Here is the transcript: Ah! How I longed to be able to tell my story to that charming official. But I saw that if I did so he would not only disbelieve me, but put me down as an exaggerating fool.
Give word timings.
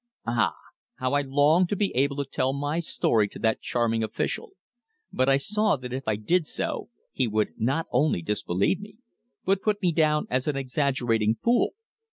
Ah! 0.25 0.55
How 0.95 1.13
I 1.13 1.21
longed 1.21 1.69
to 1.69 1.75
be 1.75 1.93
able 1.93 2.15
to 2.15 2.25
tell 2.25 2.53
my 2.53 2.79
story 2.79 3.27
to 3.27 3.37
that 3.37 3.61
charming 3.61 4.03
official. 4.03 4.53
But 5.13 5.29
I 5.29 5.37
saw 5.37 5.75
that 5.75 5.93
if 5.93 6.07
I 6.07 6.15
did 6.15 6.47
so 6.47 6.89
he 7.11 7.27
would 7.27 7.49
not 7.59 7.85
only 7.91 8.23
disbelieve 8.23 8.79
me, 8.79 8.97
but 9.45 9.61
put 9.61 9.79
me 9.79 9.91
down 9.91 10.25
as 10.27 10.47
an 10.47 10.57
exaggerating 10.57 11.35
fool. 11.43 11.75